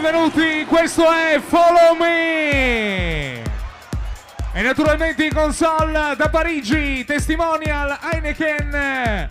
benvenuti, 0.00 0.64
questo 0.64 1.04
è 1.10 1.38
Follow 1.46 1.94
Me! 1.98 3.42
E 4.52 4.62
naturalmente 4.62 5.24
in 5.24 5.34
console 5.34 6.14
da 6.16 6.28
Parigi, 6.30 7.04
testimonial 7.04 7.98
Heineken, 8.00 9.30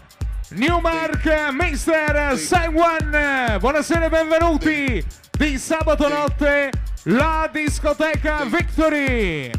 Newmark, 0.49 1.49
Mister, 1.53 2.37
Saiwan, 2.37 3.57
buonasera 3.59 4.05
e 4.05 4.09
benvenuti 4.09 5.05
di 5.31 5.57
sabato 5.57 6.07
notte, 6.07 6.69
la 7.03 7.49
discoteca 7.51 8.43
Victory! 8.45 9.58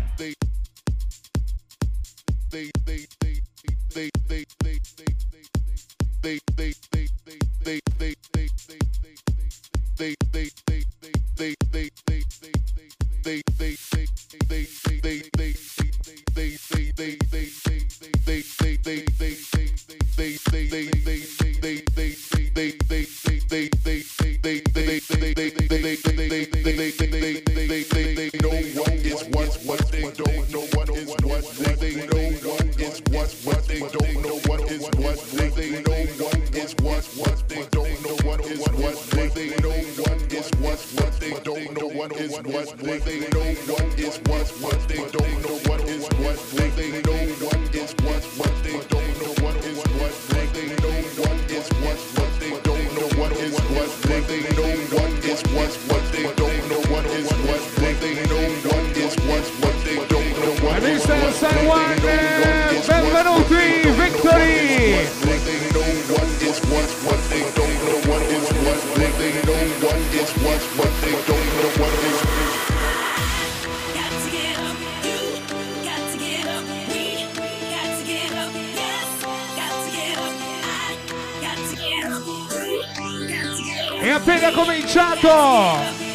cominciato! 84.65 85.29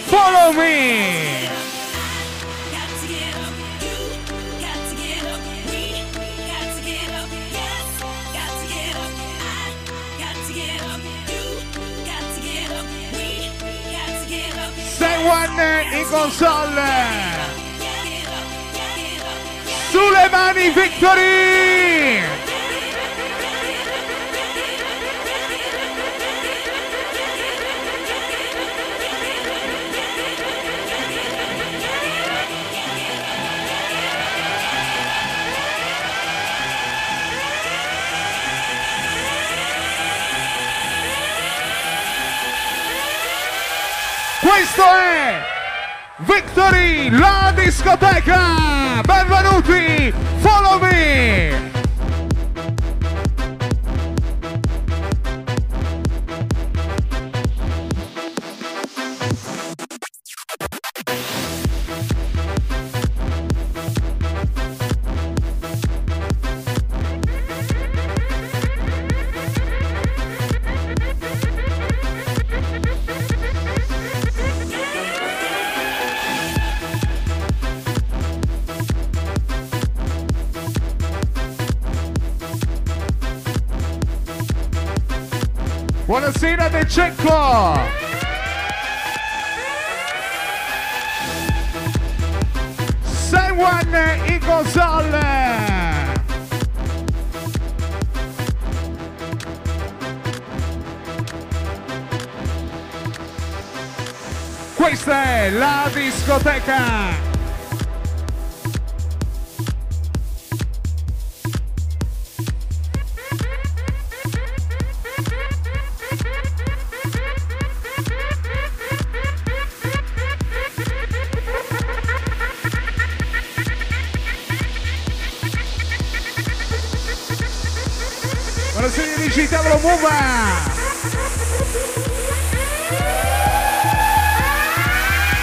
Follow 0.06 0.54
me! 0.54 1.50
Sei 14.98 15.26
One 15.26 15.62
eh, 15.62 15.98
in 15.98 16.06
console! 16.10 16.84
Sulle 19.90 20.30
mani 20.30 20.70
Victory! 20.70 22.35
Victory, 46.36 47.10
la 47.12 47.54
discoteca! 47.56 49.02
Benvenuti, 49.06 50.14
follow 50.42 50.80
me! 50.82 51.75
invece 86.86 87.14
qua! 87.22 87.74
Juan 93.56 93.96
y 94.28 94.40
Questa 104.76 105.24
è 105.24 105.50
la 105.50 105.90
discoteca. 105.92 107.25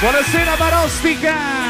Buonasera 0.02 0.56
Barostica! 0.56 1.61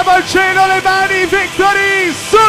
Andiamo 0.00 0.16
al 0.16 0.26
cielo 0.26 0.66
le 0.66 0.80
mani, 0.80 1.26
Victoris! 1.26 2.39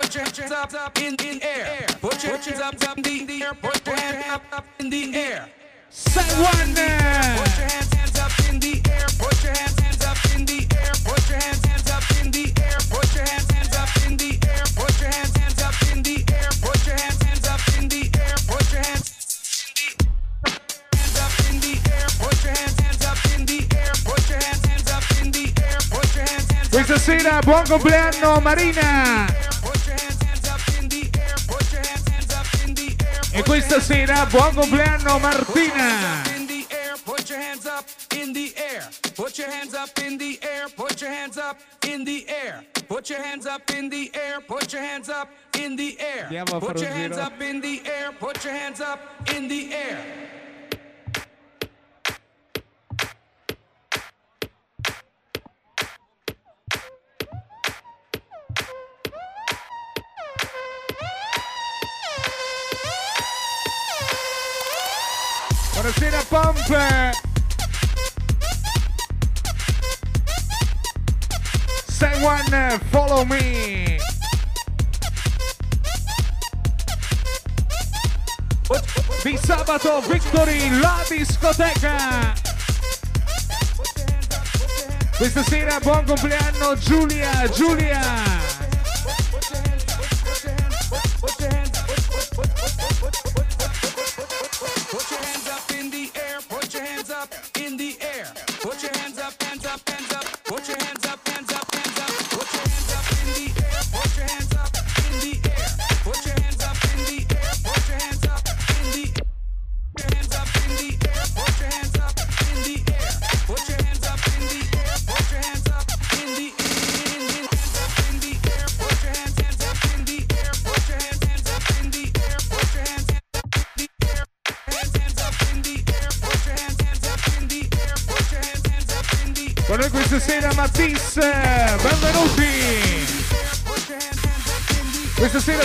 put 0.00 0.14
your 0.14 0.22
hands 0.22 0.52
up, 0.52 0.74
up 0.74 0.98
in 0.98 1.16
the 1.16 1.42
air. 1.42 1.86
Put 2.00 2.22
your 2.22 2.36
hands 2.36 2.60
up, 2.60 2.74
up 2.88 2.98
in 2.98 3.26
the 3.26 3.42
air, 3.42 3.54
put 3.60 3.84
your 3.84 3.96
hands 3.96 4.24
up, 4.30 4.42
up 4.52 4.66
in 4.78 4.90
the 4.90 5.16
air. 5.16 5.48
Set 5.90 6.24
one. 6.38 6.74
Put 6.74 7.58
your 7.58 7.66
hands 7.66 7.83
Juan 27.44 27.66
cumpleaños, 27.66 28.42
Marina. 28.42 29.26
E 33.32 33.42
questa 33.42 33.80
sera 33.80 34.24
buon 34.26 34.54
compleanno 34.54 35.18
Martina. 35.18 36.22
Put 37.04 37.28
your 37.28 37.38
hands 37.38 37.66
up 37.66 37.84
in 38.16 38.32
the 38.32 38.54
air. 38.56 38.88
Put 39.14 39.36
your 39.38 39.50
hands 39.50 39.74
up 39.74 39.90
in 39.98 40.16
the 40.16 40.38
air. 40.42 40.68
Put 40.74 41.00
your 41.00 41.10
hands 41.10 41.36
up 41.36 41.58
in 41.86 42.04
the 42.04 42.26
air. 42.28 42.64
Put 42.88 43.10
your 43.10 43.20
hands 43.20 43.46
up 43.46 43.60
in 43.70 43.90
the 43.90 44.10
air. 44.14 44.40
Put 44.40 44.72
your 44.72 44.80
hands 44.82 45.10
up 45.10 45.28
in 45.58 45.76
the 45.76 45.98
air. 46.00 46.28
Put 46.60 46.80
your 46.80 46.90
hands 46.90 47.18
up 47.18 47.40
in 47.40 47.60
the 47.60 47.82
air. 47.84 48.12
Put 48.18 48.44
your 48.44 48.54
hands 48.54 48.80
up 48.80 49.00
in 49.34 49.48
the 49.48 49.74
air. 49.74 50.43
Buonasera 65.84 66.24
Pompe! 66.30 67.12
Someone 71.86 72.80
follow 72.88 73.26
me! 73.26 73.98
Di 79.22 79.38
sabato 79.44 80.00
Victory, 80.08 80.70
la 80.80 81.04
discoteca! 81.06 82.32
Questa 85.18 85.42
sera 85.42 85.78
buon 85.80 86.06
compleanno 86.06 86.78
Giulia, 86.78 87.46
Giulia! 87.50 88.43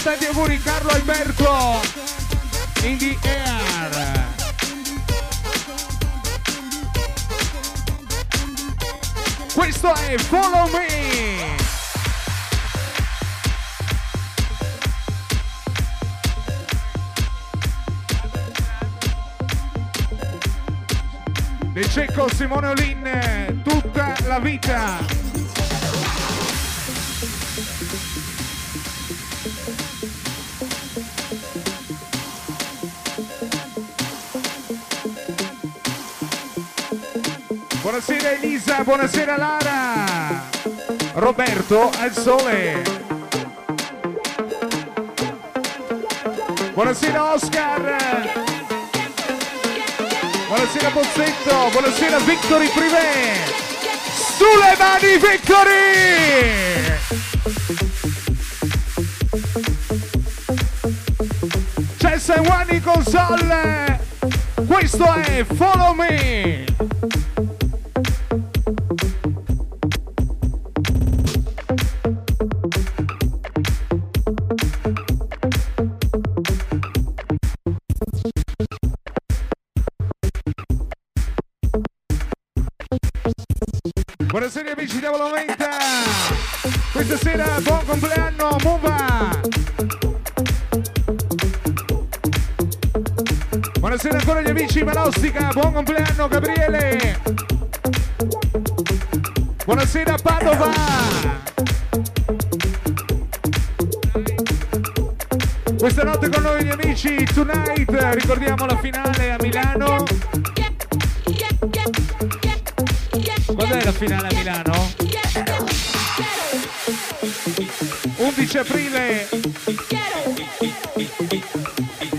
tanti 0.10 0.26
auguri 0.26 0.60
Carlo 0.64 0.90
Alberto 0.90 1.82
in 2.82 2.98
the 2.98 3.16
air. 3.22 4.28
Questo 9.54 9.94
è 9.94 10.18
Follow 10.18 10.68
Me. 10.72 11.58
De 21.72 21.88
Cecco 21.88 22.28
Simone 22.34 22.68
Olin 22.68 23.62
tutta 23.64 24.16
la 24.26 24.40
vita. 24.40 25.29
Elisa, 38.70 38.84
buonasera 38.84 39.36
Lara. 39.36 40.44
Roberto 41.14 41.90
al 41.98 42.14
sole. 42.14 42.84
Buonasera 46.74 47.34
Oscar. 47.34 48.32
Buonasera 50.48 50.90
Bozzetto, 50.92 51.70
buonasera 51.72 52.20
Victory 52.20 52.70
Privé. 52.70 53.58
Sulle 54.38 54.76
mani 54.78 55.18
Victory! 55.18 56.98
C'è 61.98 62.20
San 62.20 62.44
Juan 62.44 62.68
in 62.70 62.84
console! 62.84 64.00
Questo 64.68 65.12
è 65.14 65.44
Follow 65.56 65.94
Me! 65.94 66.69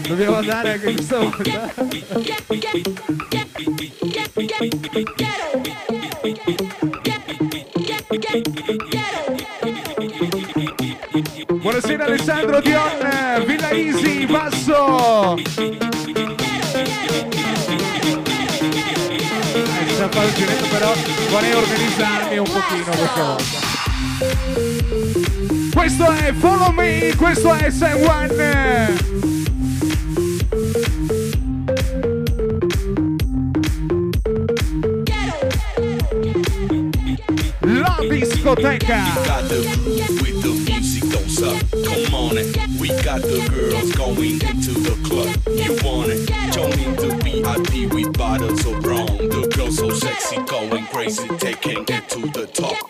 Dobbiamo 0.09 0.39
andare 0.39 0.73
anche 0.73 0.93
questa 0.93 1.19
volta. 1.19 1.73
Buonasera 11.53 12.05
Alessandro 12.07 12.61
Dion 12.61 13.45
Villa 13.47 13.71
Easy 13.71 14.27
Basso. 14.27 15.37
Eh, 15.37 15.45
sta 19.95 20.33
giretto 20.35 20.67
però 20.67 20.93
vorrei 21.29 21.53
organizzarmi 21.53 22.39
un 22.39 22.51
pochino 22.51 22.85
questa 22.85 23.23
volta 23.23 23.70
questo 25.73 26.11
è 26.11 26.33
Follow 26.33 26.73
Me, 26.73 27.15
questo 27.17 27.55
è 27.55 27.71
Juan. 27.71 28.29
La 37.61 37.97
discoteca. 38.09 39.03
got 39.25 39.49
don't 39.49 41.31
suck. 41.31 41.71
Come 41.71 42.15
on 42.15 42.39
it. 42.39 42.57
We 42.79 42.89
got 43.03 43.23
the 43.23 43.47
girls 43.51 43.93
going 43.93 44.41
into 44.43 44.73
the 44.73 44.97
club. 45.07 45.35
You 45.47 45.77
want 45.85 46.11
it? 46.11 46.29
Join 46.53 46.79
in 46.79 46.95
the 46.97 47.11
VIP 47.23 47.93
with 47.93 48.17
bottles 48.17 48.65
of 48.67 48.85
rum. 48.85 49.07
The 49.07 49.53
girls 49.55 49.77
so 49.79 49.91
sexy, 49.91 50.37
going 50.45 50.87
crazy, 50.87 51.29
taking 51.39 51.85
it 51.89 52.09
to 52.11 52.21
the 52.29 52.47
top. 52.47 52.90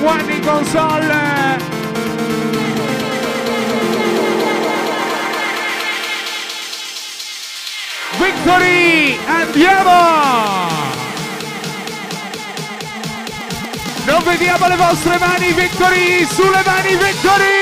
E 0.00 0.02
Juan 0.02 0.30
in 0.30 0.40
console! 0.40 1.58
Victory! 8.16 9.18
Andiamo! 9.26 10.68
Non 14.06 14.22
vediamo 14.24 14.68
le 14.68 14.76
vostre 14.76 15.18
mani, 15.18 15.52
Victory! 15.52 16.26
Sulle 16.26 16.62
mani, 16.64 16.96
Victory! 16.96 17.59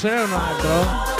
ce 0.00 0.08
un 0.08 0.32
altro? 0.32 1.18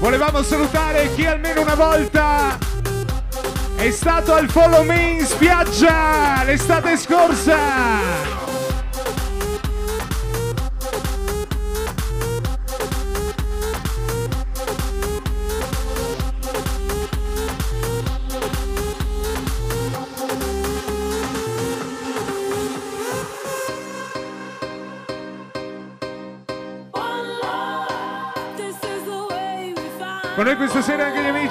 Volevamo 0.00 0.42
salutare 0.42 1.14
chi 1.14 1.24
almeno 1.24 1.60
una 1.60 1.76
volta 1.76 2.58
è 3.76 3.90
stato 3.92 4.34
al 4.34 4.50
Follow 4.50 4.82
Me 4.82 5.18
in 5.18 5.24
spiaggia 5.24 6.42
l'estate 6.42 6.96
scorsa. 6.96 8.39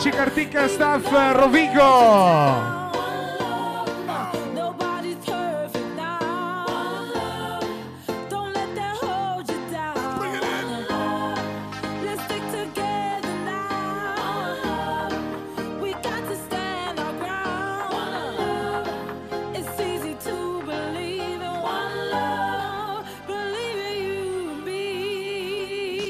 Music 0.10 0.19
Artica 0.19 0.67
Staff 0.67 1.08
Rovigo. 1.34 2.78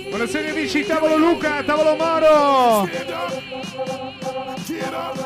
Buonasera 0.10 0.50
amici, 0.50 0.86
tavolo 0.86 1.18
Luca, 1.18 1.64
tavolo 1.64 1.96
Moro! 1.96 2.88
Maro! 2.88 3.19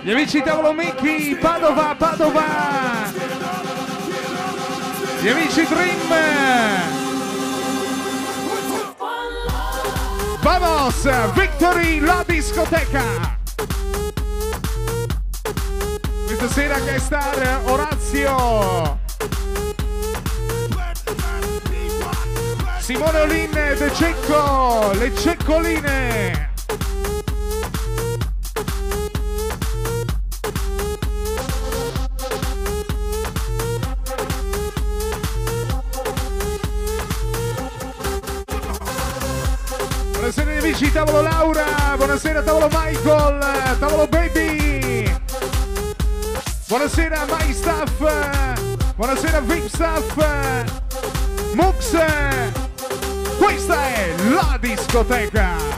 Gli 0.04 0.12
amici 0.12 0.42
Tavolomecchi, 0.42 1.38
Padova, 1.40 1.96
Padova! 1.98 2.44
Gli 5.22 5.30
amici 5.30 5.66
Dream! 5.66 6.14
Vamos! 10.42 11.32
Victory 11.32 12.02
la 12.02 12.22
discoteca! 12.28 13.40
Questa 16.26 16.50
sera 16.50 16.76
che 16.82 17.00
star 17.00 17.62
Orazio! 17.64 19.00
Simone 22.80 23.20
Olin 23.22 23.52
De 23.52 23.90
Cecco, 23.94 24.92
le 24.96 25.16
ceccoline! 25.16 26.43
buonasera 46.94 47.26
My 47.26 47.54
Staff, 47.54 47.98
buonasera 48.96 49.40
Vip 49.42 49.66
Staff, 49.68 50.16
Mux, 51.54 51.98
questa 53.40 53.88
è 53.88 54.14
la 54.30 54.58
discoteca. 54.60 55.73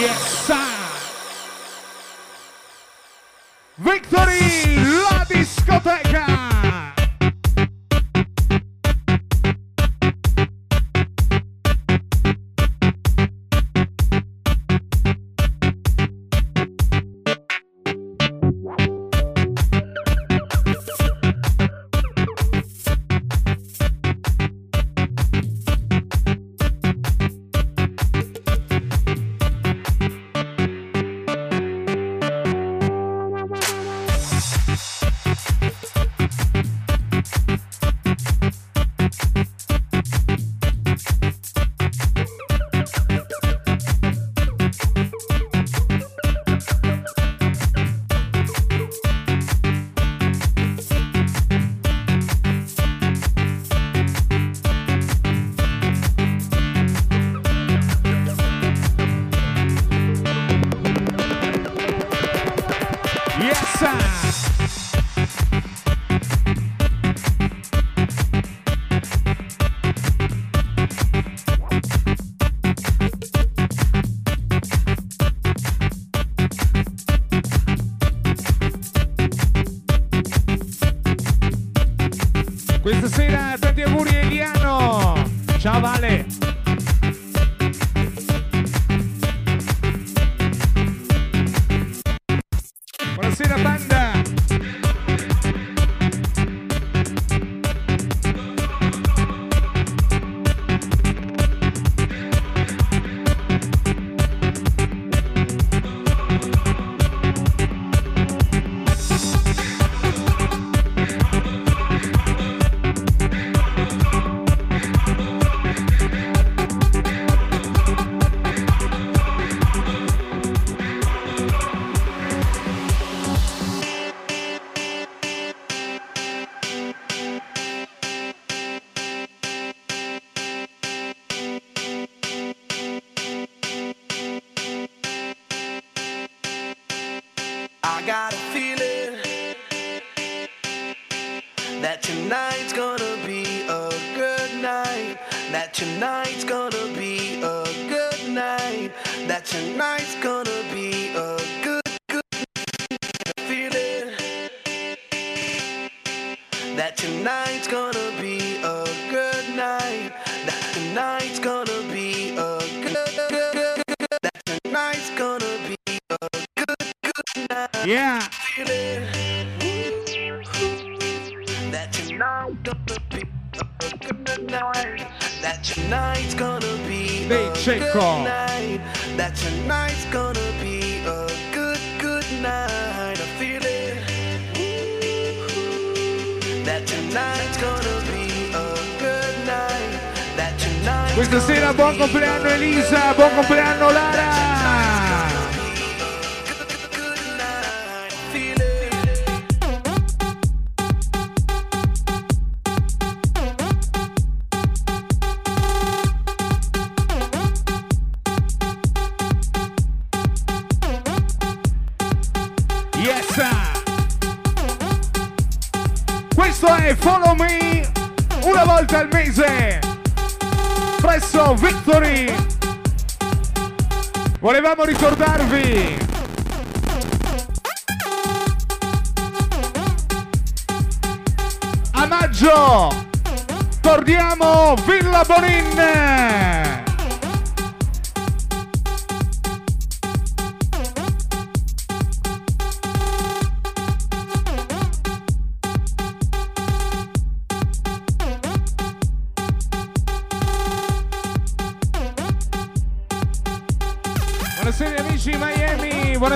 Yes, 0.00 0.46
sir. 0.46 0.77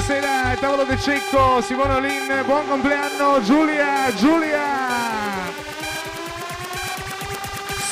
it. 0.00 0.10
Questa 0.10 0.14
sera 0.14 0.44
al 0.44 0.58
tavolo 0.58 0.84
del 0.84 0.98
cecco 0.98 1.60
Simone 1.60 1.92
Olin, 1.92 2.42
buon 2.46 2.66
compleanno 2.66 3.42
Giulia, 3.42 4.10
Giulia. 4.14 5.52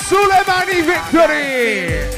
Sulle 0.06 0.42
mani 0.46 0.80
Victory. 0.80 2.17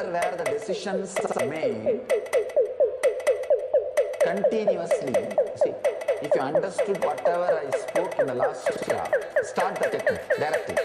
center 0.00 0.12
where 0.12 0.36
the 0.36 0.44
decisions 0.44 1.16
are 1.16 1.46
made 1.46 2.00
continuously. 4.22 5.12
See, 5.62 5.74
if 6.22 6.34
you 6.34 6.40
understood 6.40 7.04
whatever 7.04 7.44
I 7.44 7.70
spoke 7.78 8.18
in 8.18 8.26
the 8.26 8.34
last 8.34 8.68
chapter, 8.86 9.22
start 9.42 9.76
the 9.76 9.88
technique 9.90 10.28
directly. 10.38 10.76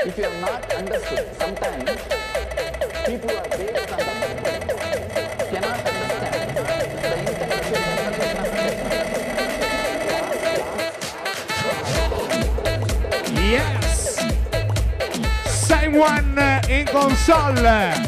If 0.00 0.16
you 0.18 0.24
have 0.24 0.40
not 0.40 0.72
understood, 0.74 1.34
sometimes 1.34 2.00
people 3.06 3.30
are 3.30 3.48
based 3.48 3.92
on 3.92 3.98
the 3.98 4.14
understand. 4.20 4.72
Yes! 13.34 14.16
Same 15.46 15.94
one! 15.94 16.45
Console. 16.96 18.05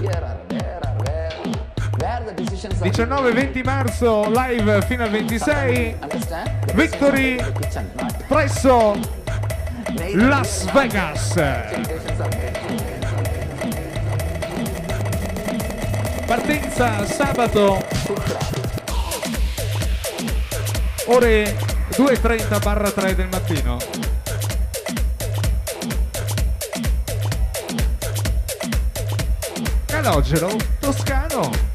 Where, 0.00 1.32
where 1.98 2.24
the 2.24 2.32
decisions 2.34 2.80
are 2.80 2.88
19-20 2.88 3.64
marzo 3.64 4.30
live 4.30 4.82
fino 4.82 5.02
al 5.04 5.10
26 5.10 5.96
Understand? 6.02 6.66
The 6.66 6.72
Victory 6.74 7.42
presso 8.28 8.96
Las 10.14 10.66
Vegas. 10.72 11.34
Partenza 16.26 17.04
sabato 17.06 17.84
ore 21.06 21.69
2.30 22.00 22.62
barra 22.62 22.90
3 22.90 23.14
del 23.14 23.28
mattino. 23.28 23.76
Calogero 29.84 30.56
toscano. 30.80 31.69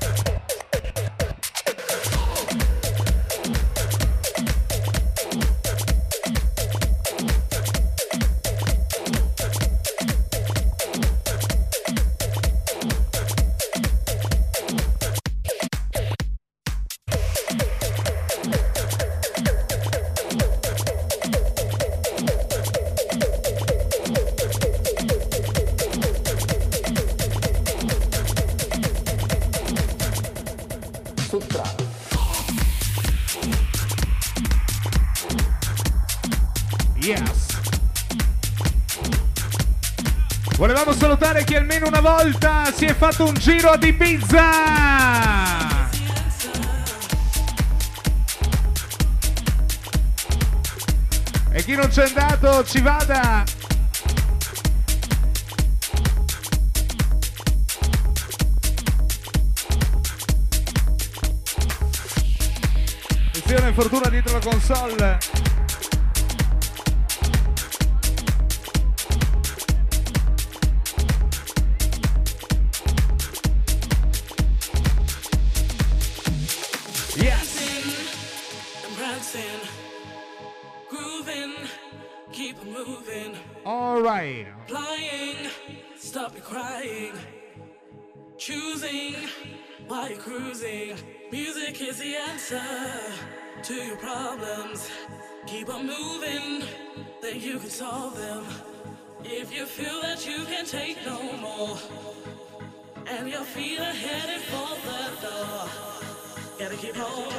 Si 42.76 42.84
è 42.84 42.94
fatto 42.94 43.26
un 43.26 43.34
giro 43.36 43.70
ad 43.70 43.84
Ibiza. 43.84 44.50
E 51.52 51.64
chi 51.64 51.76
non 51.76 51.88
c'è 51.88 52.04
andato 52.04 52.66
ci 52.66 52.82
vada. 52.82 53.46
Attenzione, 63.28 63.74
fortuna 63.74 64.10
dietro 64.10 64.34
la 64.34 64.40
console. 64.44 65.25
Music 91.78 91.90
is 91.90 92.00
the 92.00 92.16
answer 92.16 92.62
to 93.64 93.74
your 93.74 93.98
problems. 93.98 94.90
Keep 95.46 95.74
on 95.74 95.86
moving, 95.86 96.64
then 97.22 97.42
you 97.42 97.60
can 97.60 97.70
solve 97.70 98.18
them. 98.18 98.46
If 99.26 99.54
you 99.54 99.66
feel 99.66 100.02
that 100.02 100.26
you 100.26 100.46
can 100.46 100.66
take 100.66 101.06
no 101.06 101.22
more, 101.34 101.78
and 103.08 103.28
your 103.28 103.44
feet 103.44 103.80
are 103.80 103.84
headed 103.92 104.42
for 104.44 104.76
the 104.86 105.28
door, 105.28 105.68
gotta 106.60 106.78
keep 106.78 106.98
on. 106.98 107.34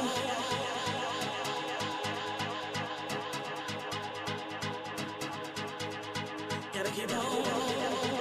Gotta 6.73 6.91
keep 6.91 7.11
on. 7.11 8.16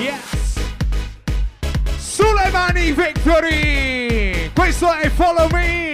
Yes. 0.00 0.56
Sulle 1.98 2.48
mani 2.50 2.90
Victory. 2.92 4.50
Questo 4.54 4.90
è 4.94 5.10
Follow 5.10 5.46
Me. 5.50 5.89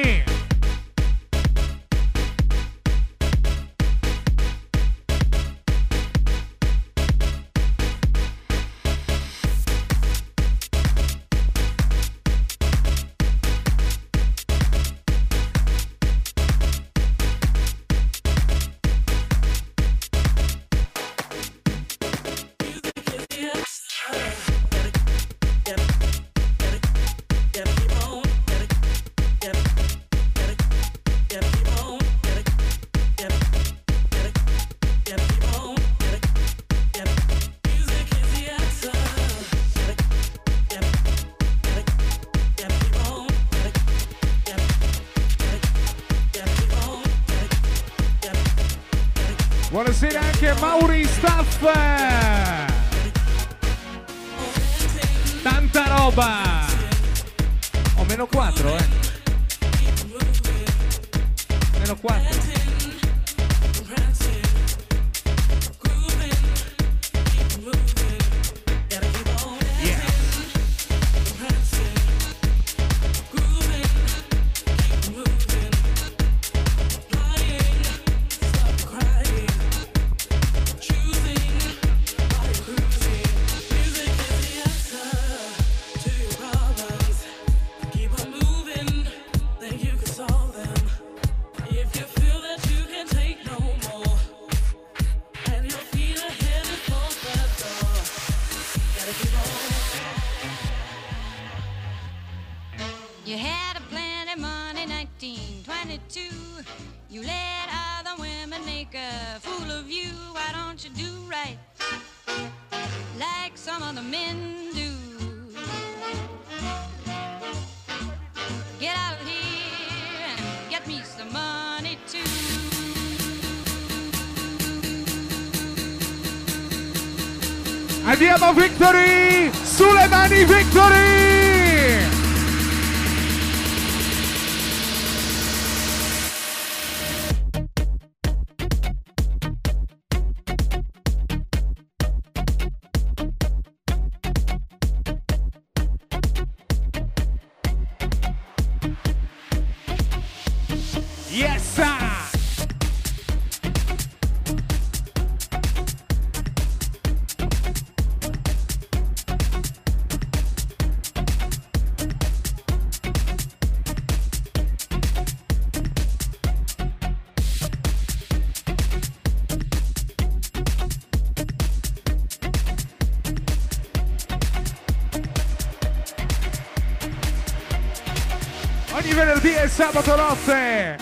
Sabato 179.76 180.16
notte. 180.16 180.96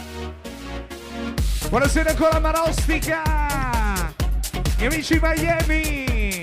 Buonasera 1.68 2.10
ancora 2.10 2.40
Marostica. 2.40 3.22
Gli 4.76 4.84
amici 4.84 5.16
Miami. 5.22 6.40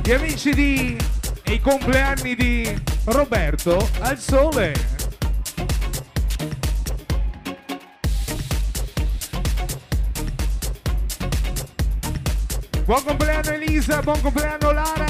Gli 0.00 0.12
amici 0.12 0.54
di... 0.54 0.96
E 1.42 1.52
i 1.54 1.60
compleanni 1.60 2.36
di 2.36 2.82
Roberto 3.06 3.90
al 3.98 4.16
sole. 4.16 4.74
Buon 12.84 13.02
compleanno 13.02 13.50
Elisa, 13.50 14.00
buon 14.02 14.20
compleanno 14.20 14.70
Lara. 14.70 15.07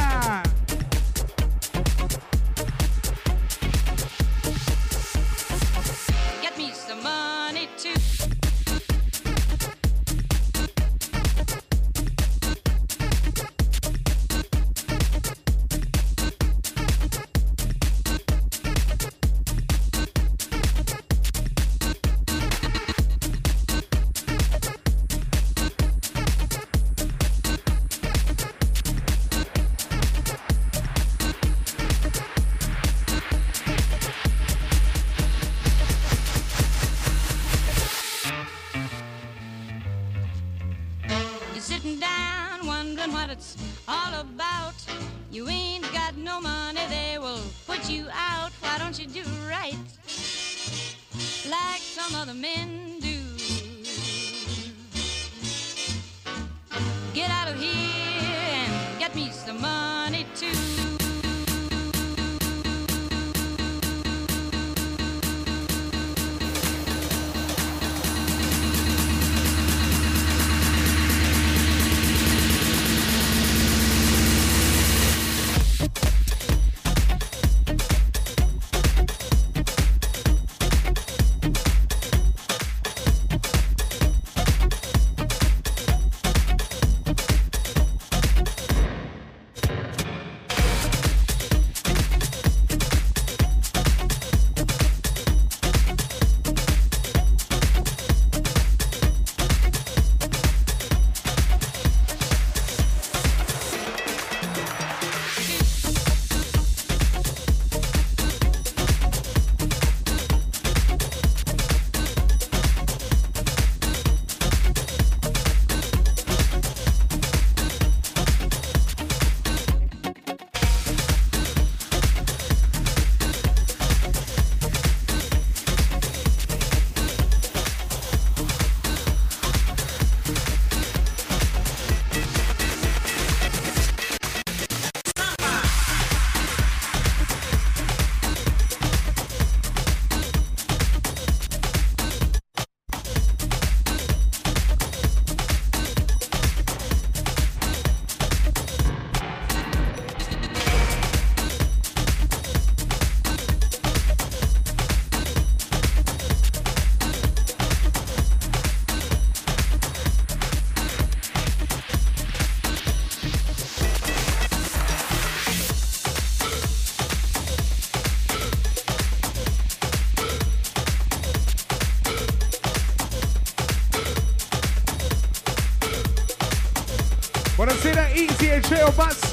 Easy 178.88 179.27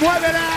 muévela. 0.00 0.48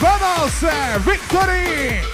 Vamos, 0.00 0.62
eh, 0.62 0.98
Victory. 1.04 2.13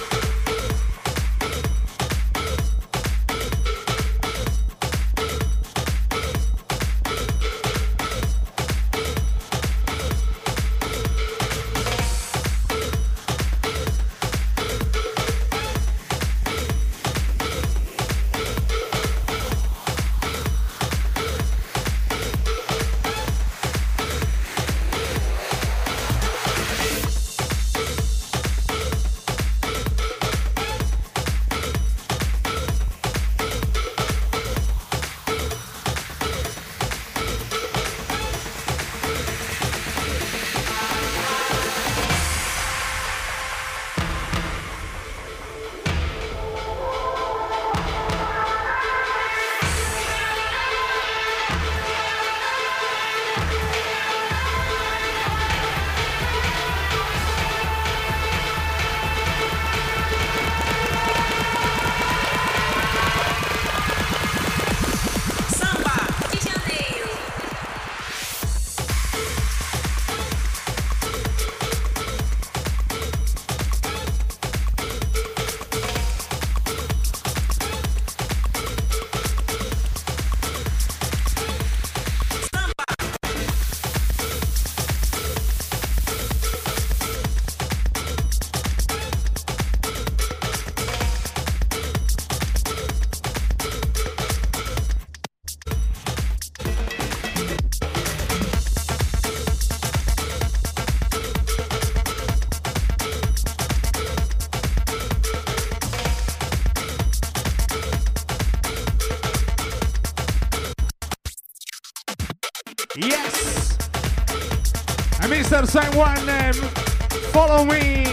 Follow 117.61 117.65
me. 117.65 118.03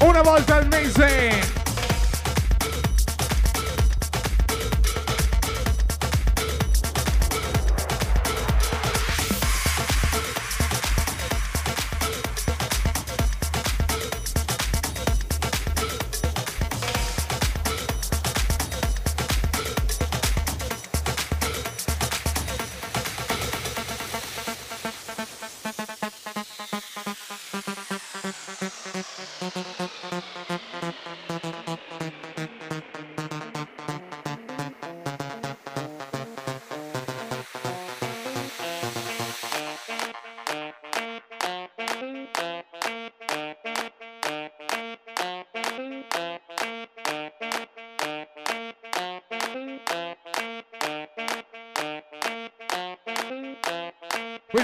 Una 0.00 0.22
volta 0.22 0.56
al 0.56 0.68
mese. 0.68 1.59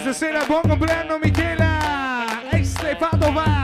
Questa 0.06 0.24
sera 0.24 0.44
buon 0.46 0.62
compleanno 0.62 1.18
Michela 1.18 2.44
Este 2.52 2.94
Padova. 2.94 3.55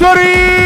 Victory! 0.00 0.59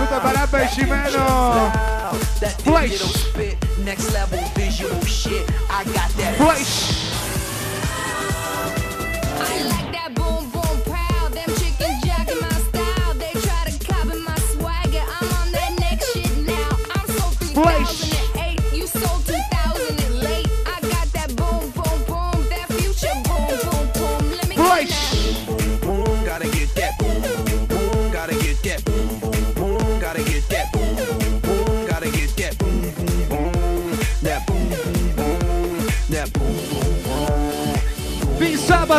Saluta 0.00 0.20
para 0.20 0.44
about 0.44 0.70
Flash. 2.62 3.02
Next 3.84 4.10
level 4.12 4.38
visual 4.56 4.98
that. 6.16 6.36
Flash. 6.38 7.09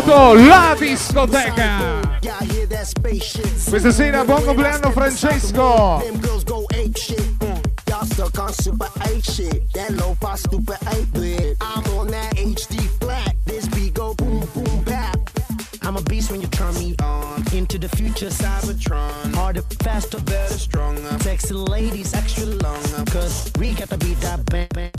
la 0.06 0.76
discoteca. 0.78 2.00
Questa 3.70 3.92
sera 3.92 4.24
buon 4.24 4.44
compleanno 4.44 4.92
Francesco. 4.92 6.02
Stuck 8.04 8.40
on 8.40 8.52
super 8.52 8.90
8 9.06 9.24
shit, 9.24 9.74
that 9.74 9.92
low 9.92 10.16
fi 10.20 10.36
stupid 10.36 10.78
8 10.88 11.14
bit. 11.14 11.58
I'm 11.62 11.84
on 11.98 12.08
that 12.08 12.36
HD 12.36 12.90
flat, 13.00 13.36
this 13.46 13.68
beat 13.68 13.94
go 13.94 14.16
boom 14.16 14.44
boom 14.54 14.84
bap. 14.84 15.18
I'm 15.84 15.98
a 15.98 16.02
beast 16.02 16.32
when 16.32 16.42
you 16.42 16.48
turn 16.48 16.74
me 16.76 16.96
on. 17.02 17.44
Into 17.54 17.78
the 17.78 17.90
future, 17.90 18.30
Cybertron. 18.30 19.34
Harder, 19.36 19.62
faster, 19.84 20.20
better, 20.22 20.54
stronger. 20.54 21.20
Sexy 21.20 21.54
ladies, 21.54 22.14
extra 22.14 22.46
long. 22.46 23.06
Cause 23.08 23.52
we 23.60 23.74
got 23.74 23.90
to 23.90 23.98
beat 23.98 24.20
that 24.22 24.46
bang 24.46 24.68
bang. 24.74 24.91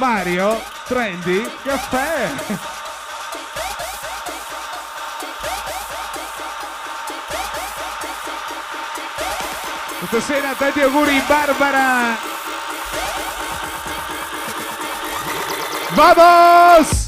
Mario 0.00 0.58
Trendy 0.86 1.46
Caffè. 1.62 2.30
Stasera 10.06 10.54
tanti 10.54 10.80
auguri 10.80 11.22
Barbara. 11.28 12.16
Vamos! 15.90 16.99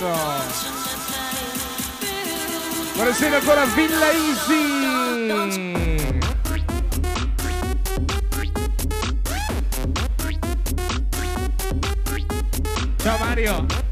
Maledetto! 0.00 0.46
Buonasera 2.94 3.36
ancora 3.36 3.64
Villa 3.66 4.10
Easy! 4.12 4.76
Ciao 12.98 13.18
Mario! 13.18 13.87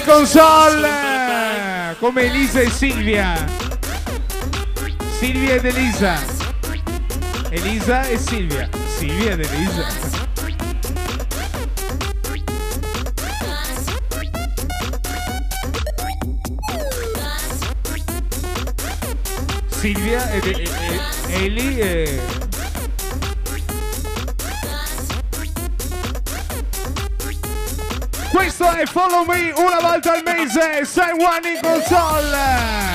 In 0.00 0.06
console! 0.06 0.88
Come 1.98 2.22
Elisa 2.24 2.60
e 2.60 2.70
Silvia. 2.70 3.34
Silvia 5.18 5.54
ed 5.54 5.64
Elisa. 5.64 6.18
Elisa 7.50 8.08
e 8.08 8.18
Silvia. 8.18 8.68
Silvia 8.98 9.32
ed 9.32 9.40
Elisa. 9.40 9.86
Silvia 19.68 20.30
ed 20.32 20.46
e, 20.46 20.62
e- 20.62 21.44
Eli 21.44 21.78
e... 28.78 28.86
Follow 28.86 29.24
Me 29.24 29.52
una 29.56 29.80
volta 29.80 30.12
al 30.12 30.22
mese, 30.24 30.84
sei 30.84 31.12
one 31.12 31.48
in 31.48 31.60
console! 31.60 32.89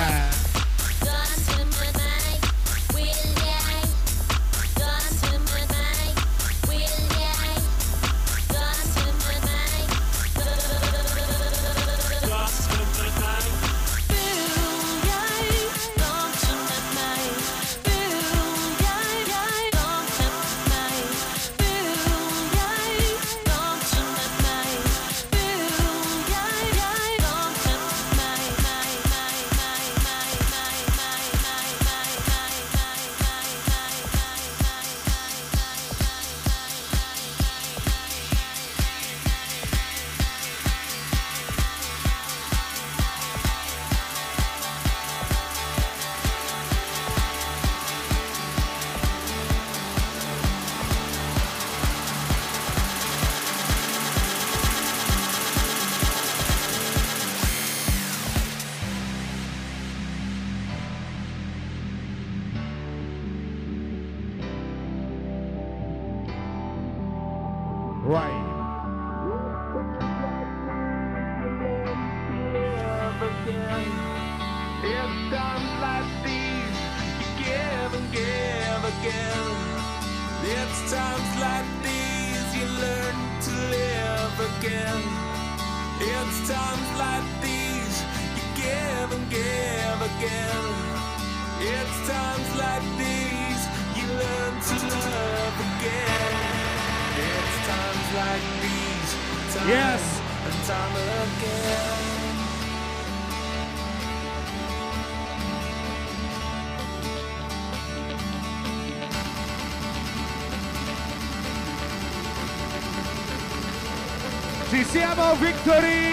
Victory! 115.40 116.05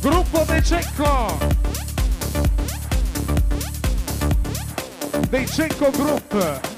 Gruppo 0.00 0.44
De 0.46 0.60
Cecco! 0.60 1.38
De 5.30 5.46
Cecco 5.46 5.92
Group! 5.92 6.69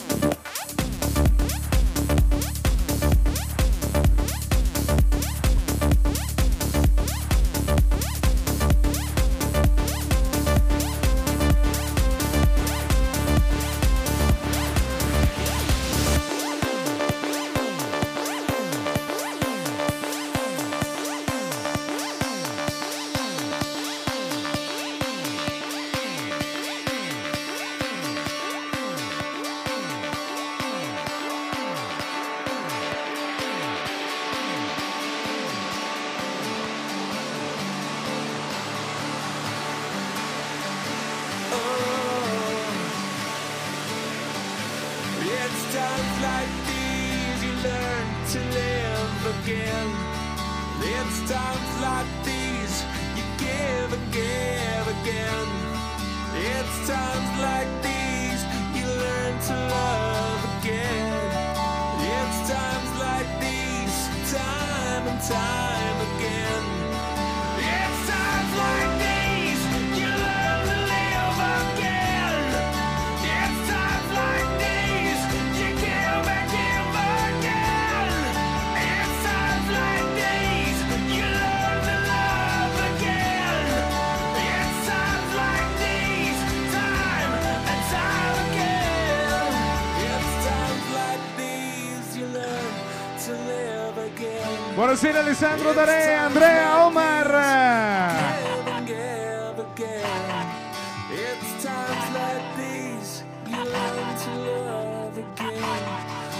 Buonasera 94.93 95.21
Alessandro 95.21 95.73
Dare, 95.73 96.15
Andrea 96.17 96.85
Omar. 96.85 97.27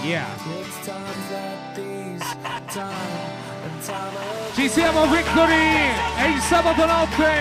Yeah. 0.03 0.27
Ci 4.53 4.69
siamo 4.69 5.07
Victory! 5.07 5.89
È 6.17 6.27
il 6.27 6.39
sabato 6.41 6.85
notte! 6.85 7.31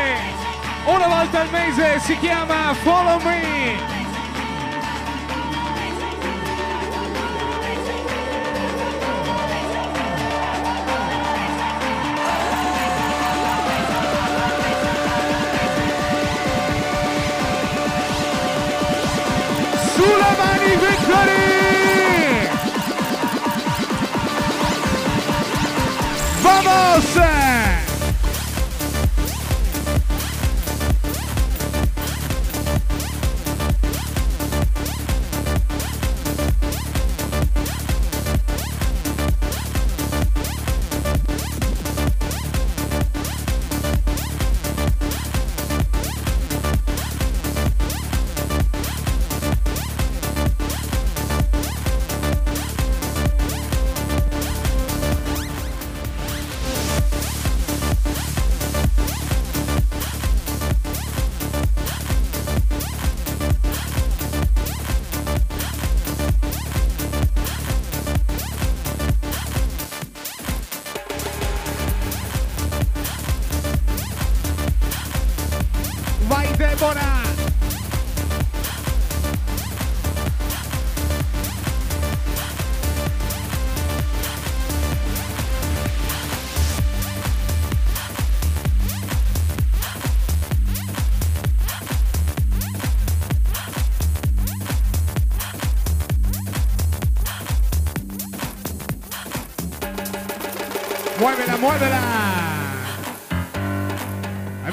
Una 0.86 1.06
volta 1.08 1.40
al 1.42 1.50
mese 1.50 2.00
si 2.00 2.18
chiama 2.20 2.72
Follow 2.72 3.20
Me! 3.20 3.91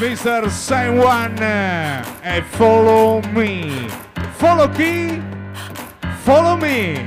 Mr. 0.09 1.03
one 1.03 1.37
eh, 1.39 2.03
and 2.23 2.43
Follow 2.57 3.21
Me. 3.31 3.87
Follow 4.39 4.67
chi? 4.67 5.21
Follow 6.25 6.57
me. 6.57 6.97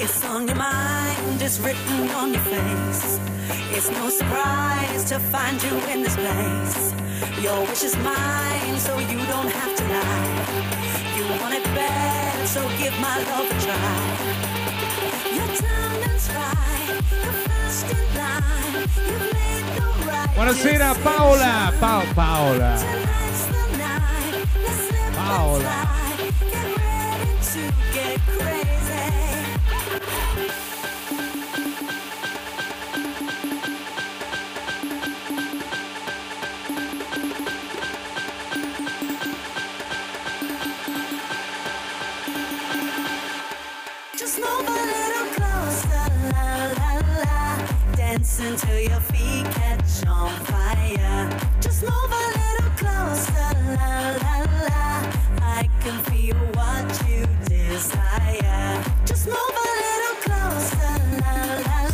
It's 0.00 0.24
on 0.24 0.46
your 0.48 0.56
mind, 0.56 1.42
it's 1.42 1.60
written 1.60 2.08
on 2.20 2.32
your 2.32 2.40
face. 2.40 3.20
It's 3.76 3.90
no 3.90 4.08
surprise 4.08 5.04
to 5.10 5.18
find 5.18 5.62
you 5.62 5.76
in 5.92 6.02
this 6.02 6.16
place. 6.16 6.94
Your 7.42 7.60
wish 7.66 7.84
is 7.84 7.96
mine, 7.98 8.78
so 8.78 8.98
you 8.98 9.18
don't 9.26 9.52
have 9.60 9.76
to 9.76 9.84
lie. 9.92 11.16
You 11.18 11.24
want 11.42 11.52
it 11.52 11.64
bad, 11.76 12.48
so 12.48 12.66
give 12.78 12.98
my 12.98 13.18
love. 13.24 13.55
Buonasera 20.36 20.94
Paola, 21.02 21.72
Paola. 22.14 23.05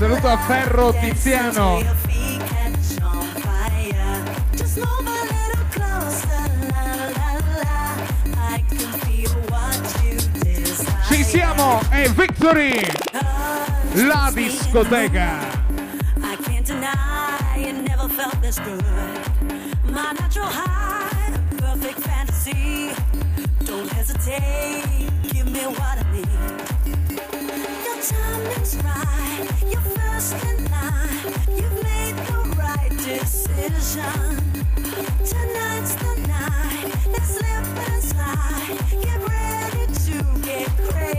Saluto 0.02 0.28
a 0.28 0.36
Ferro 0.38 0.92
Tiziano. 0.92 1.80
Ci 11.08 11.24
siamo, 11.24 11.80
è 11.88 12.08
Victory! 12.08 12.80
La 13.94 14.30
discoteca! 14.32 15.51
Get 33.62 33.70
ready 39.28 39.86
to 39.86 40.40
get 40.42 40.68
crazy. 40.78 41.11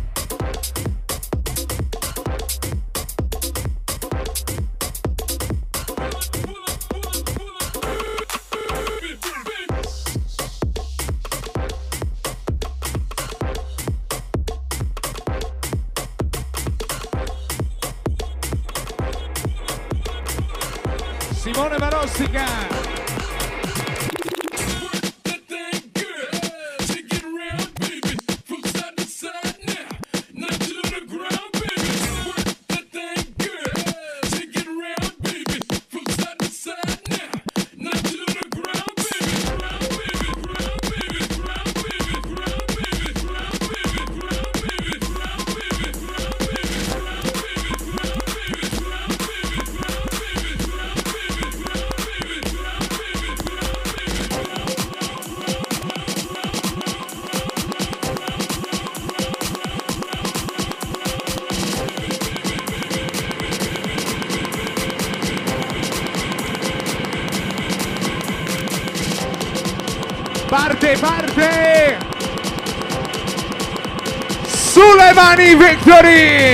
Mani 76.05 76.54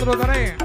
Alejandro 0.00 0.16
Daré. 0.16 0.57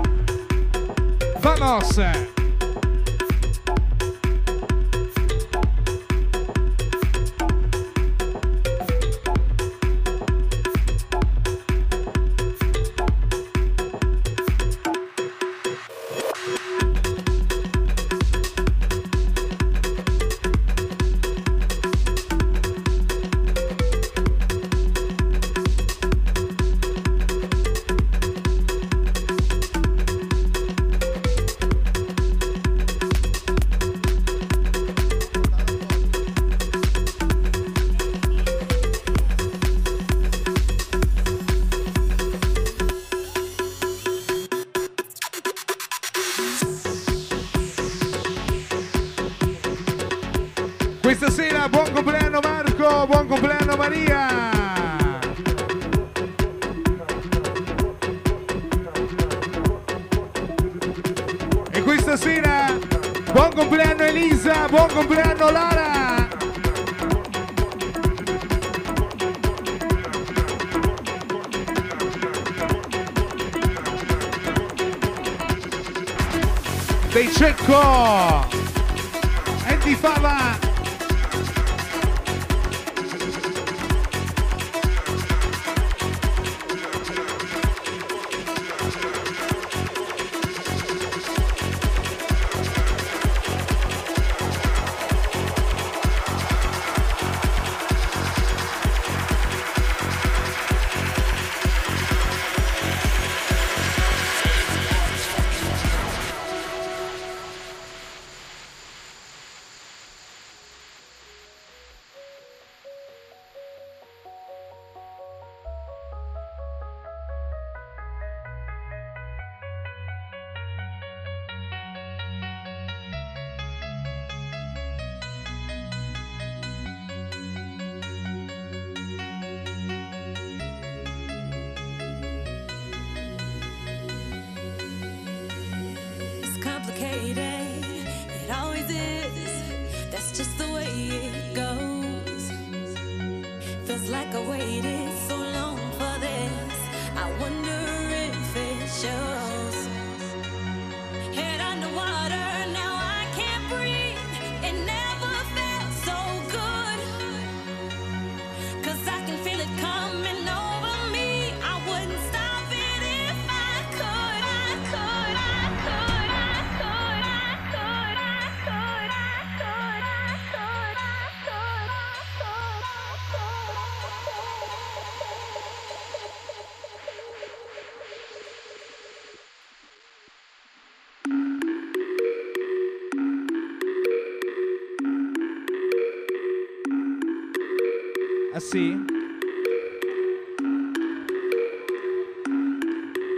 ragazzi? 188.73 189.05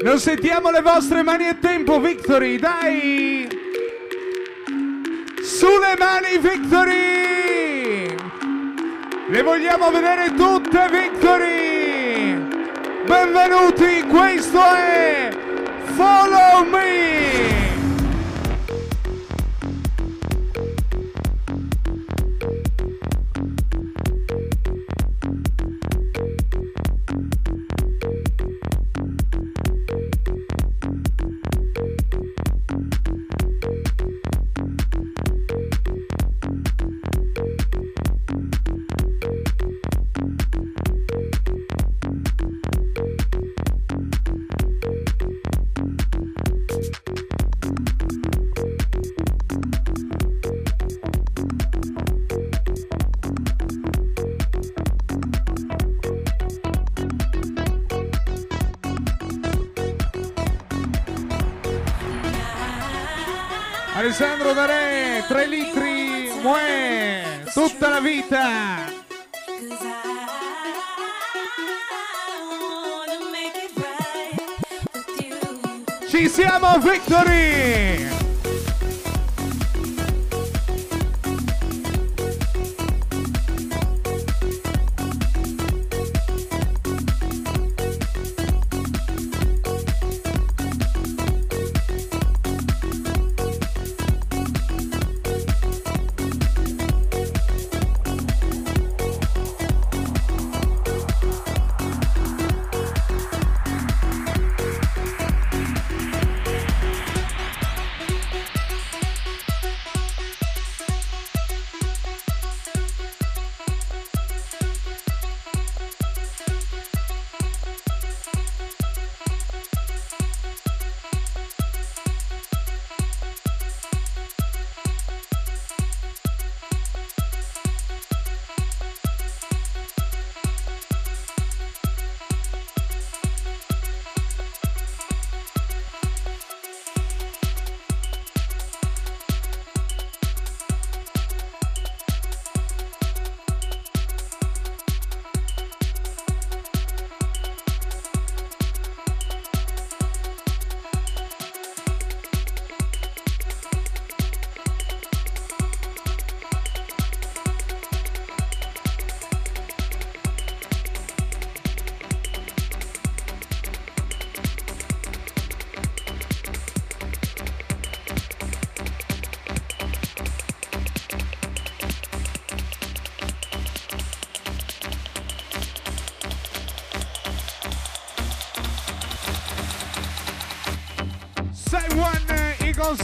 Non 0.01 0.19
sentiamo 0.19 0.71
le 0.71 0.81
vostre 0.81 1.23
mani 1.23 1.47
a 1.47 1.55
tempo, 1.55 1.99
Victory, 1.99 2.57
dai! 2.57 3.47
Sulle 5.41 5.95
mani, 5.97 6.37
Victory! 6.37 8.15
Le 9.27 9.41
vogliamo 9.41 9.89
vedere 9.91 10.33
tutte, 10.33 10.87
Victory! 10.89 12.35
Benvenuti, 13.05 14.03
questo 14.07 14.61
è 14.63 15.29
Follow 15.95 16.65
Me! 16.69 17.54
tutta 67.55 67.87
la 67.87 68.01
vita. 68.01 68.91
Ci 76.09 76.27
siamo, 76.27 76.77
Victory! 76.79 78.04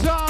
One 0.00 0.21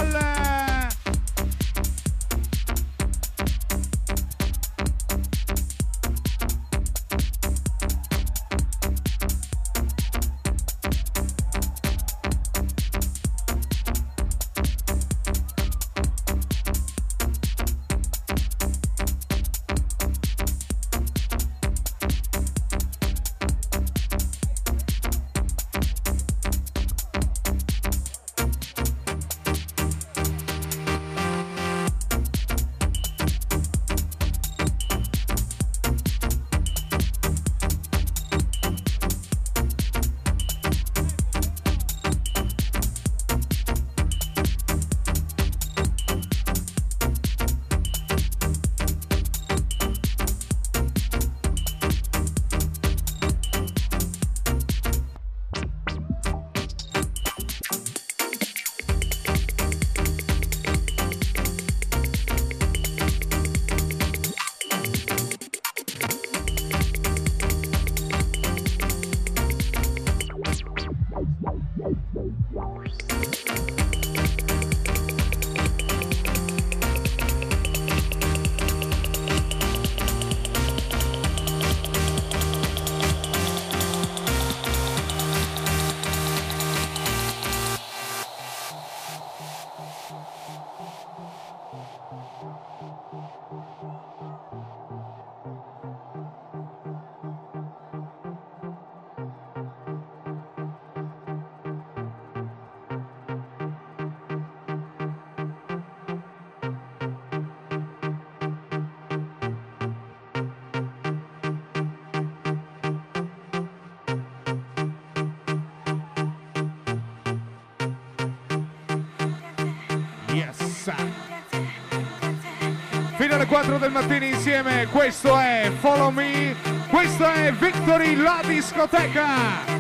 4 123.53 123.77
del 123.77 123.91
mattino 123.91 124.25
insieme, 124.25 124.87
questo 124.91 125.39
è 125.39 125.71
Follow 125.79 126.09
Me, 126.09 126.57
questo 126.89 127.31
è 127.31 127.53
Victory 127.53 128.17
la 128.17 128.41
discoteca. 128.43 129.72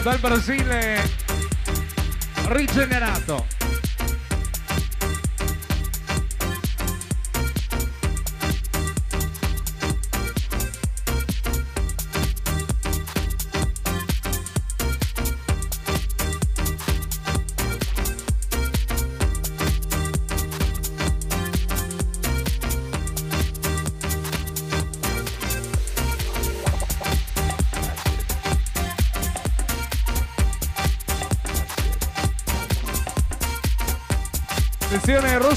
Dal 0.00 0.18
Brasile 0.18 1.02
rigenerato. 2.48 3.53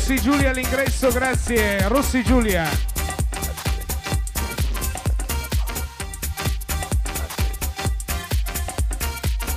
Rossi 0.08 0.22
Giulia 0.22 0.52
all'ingresso, 0.52 1.12
grazie. 1.12 1.86
Rossi 1.90 2.24
Giulia. 2.24 2.87